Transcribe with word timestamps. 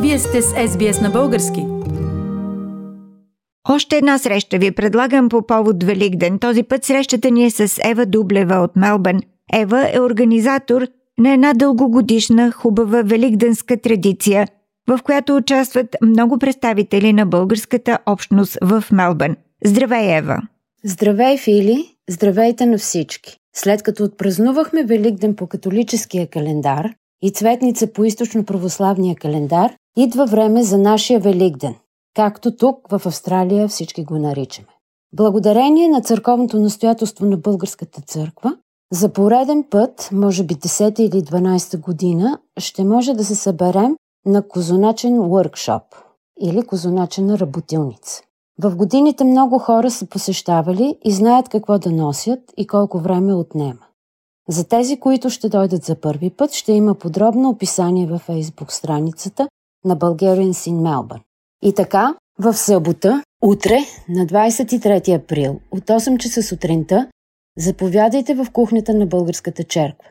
Вие 0.00 0.18
сте 0.18 0.42
с 0.42 0.52
SBS 0.52 1.02
на 1.02 1.10
български. 1.10 1.66
Още 3.68 3.96
една 3.96 4.18
среща 4.18 4.58
ви 4.58 4.70
предлагам 4.70 5.28
по 5.28 5.46
повод 5.46 5.84
Великден. 5.84 6.38
Този 6.38 6.62
път 6.62 6.84
срещата 6.84 7.30
ни 7.30 7.44
е 7.44 7.50
с 7.50 7.80
Ева 7.84 8.06
Дублева 8.06 8.54
от 8.54 8.76
Мелбърн. 8.76 9.20
Ева 9.52 9.90
е 9.92 10.00
организатор 10.00 10.86
на 11.18 11.32
една 11.32 11.54
дългогодишна 11.54 12.52
хубава 12.52 13.02
великденска 13.02 13.76
традиция, 13.76 14.48
в 14.88 15.00
която 15.04 15.36
участват 15.36 15.96
много 16.02 16.38
представители 16.38 17.12
на 17.12 17.26
българската 17.26 17.98
общност 18.06 18.58
в 18.62 18.84
Мелбърн. 18.92 19.36
Здравей, 19.64 20.16
Ева! 20.16 20.42
Здравей, 20.84 21.38
Фили! 21.38 21.84
Здравейте 22.10 22.66
на 22.66 22.78
всички! 22.78 23.36
След 23.54 23.82
като 23.82 24.04
отпразнувахме 24.04 24.84
Великден 24.84 25.36
по 25.36 25.46
католическия 25.46 26.26
календар 26.26 26.90
и 27.22 27.32
Цветница 27.32 27.92
по 27.92 28.04
източно-православния 28.04 29.16
календар, 29.16 29.72
идва 29.96 30.26
време 30.26 30.62
за 30.62 30.78
нашия 30.78 31.20
Великден, 31.20 31.74
както 32.14 32.56
тук 32.56 32.88
в 32.90 33.06
Австралия 33.06 33.68
всички 33.68 34.04
го 34.04 34.18
наричаме. 34.18 34.68
Благодарение 35.12 35.88
на 35.88 36.00
църковното 36.00 36.60
настоятелство 36.60 37.26
на 37.26 37.36
Българската 37.36 38.00
църква, 38.00 38.56
за 38.92 39.12
пореден 39.12 39.64
път, 39.70 40.08
може 40.12 40.44
би 40.44 40.54
10 40.54 41.00
или 41.00 41.22
12 41.22 41.80
година, 41.80 42.38
ще 42.58 42.84
може 42.84 43.14
да 43.14 43.24
се 43.24 43.34
съберем 43.34 43.96
на 44.26 44.48
козоначен 44.48 45.18
workshop 45.18 45.82
или 46.40 46.62
козоначена 46.62 47.38
работилница. 47.38 48.22
В 48.58 48.76
годините 48.76 49.24
много 49.24 49.58
хора 49.58 49.90
са 49.90 50.06
посещавали 50.06 50.98
и 51.04 51.12
знаят 51.12 51.48
какво 51.48 51.78
да 51.78 51.90
носят 51.90 52.40
и 52.56 52.66
колко 52.66 52.98
време 52.98 53.34
отнема. 53.34 53.86
За 54.48 54.68
тези, 54.68 55.00
които 55.00 55.30
ще 55.30 55.48
дойдат 55.48 55.84
за 55.84 56.00
първи 56.00 56.30
път, 56.30 56.52
ще 56.52 56.72
има 56.72 56.94
подробно 56.94 57.48
описание 57.48 58.06
във 58.06 58.20
фейсбук 58.22 58.72
страницата 58.72 59.48
на 59.84 59.96
Bulgarians 59.96 60.70
in 60.70 60.74
Melbourne. 60.74 61.22
И 61.62 61.74
така, 61.74 62.14
в 62.38 62.54
събота, 62.54 63.22
утре, 63.42 63.78
на 64.08 64.26
23 64.26 65.14
април, 65.16 65.60
от 65.70 65.84
8 65.84 66.18
часа 66.18 66.42
сутринта, 66.42 67.08
заповядайте 67.58 68.34
в 68.34 68.46
кухнята 68.52 68.94
на 68.94 69.06
Българската 69.06 69.64
черква. 69.64 70.08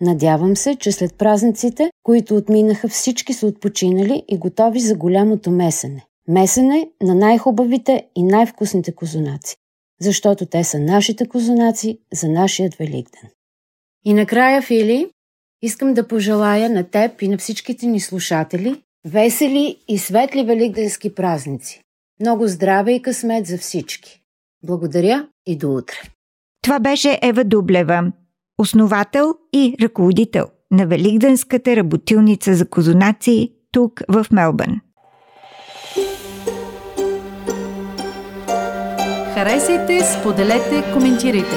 Надявам 0.00 0.56
се, 0.56 0.76
че 0.76 0.92
след 0.92 1.14
празниците, 1.14 1.90
които 2.02 2.36
отминаха, 2.36 2.88
всички 2.88 3.32
са 3.32 3.46
отпочинали 3.46 4.22
и 4.28 4.38
готови 4.38 4.80
за 4.80 4.94
голямото 4.94 5.50
месене. 5.50 6.04
Месене 6.28 6.90
на 7.02 7.14
най-хубавите 7.14 8.06
и 8.16 8.22
най-вкусните 8.22 8.94
козунаци, 8.94 9.56
защото 10.00 10.46
те 10.46 10.64
са 10.64 10.78
нашите 10.78 11.28
козунаци 11.28 11.98
за 12.12 12.28
нашият 12.28 12.74
Великден. 12.74 13.28
И 14.04 14.14
накрая, 14.14 14.62
Фили, 14.62 15.10
искам 15.62 15.94
да 15.94 16.08
пожелая 16.08 16.70
на 16.70 16.84
теб 16.84 17.22
и 17.22 17.28
на 17.28 17.38
всичките 17.38 17.86
ни 17.86 18.00
слушатели 18.00 18.82
весели 19.06 19.76
и 19.88 19.98
светли 19.98 20.44
великденски 20.44 21.14
празници. 21.14 21.82
Много 22.20 22.48
здраве 22.48 22.92
и 22.92 23.02
късмет 23.02 23.46
за 23.46 23.58
всички. 23.58 24.22
Благодаря 24.64 25.28
и 25.46 25.56
до 25.56 25.74
утре. 25.74 25.96
Това 26.62 26.78
беше 26.78 27.18
Ева 27.22 27.44
Дублева, 27.44 28.12
основател 28.58 29.34
и 29.52 29.76
ръководител 29.82 30.46
на 30.70 30.86
Великденската 30.86 31.76
работилница 31.76 32.54
за 32.54 32.68
козунаци 32.68 33.52
тук 33.72 34.02
в 34.08 34.26
Мелбърн. 34.32 34.80
Харесайте, 39.34 40.00
споделете, 40.04 40.84
коментирайте. 40.92 41.56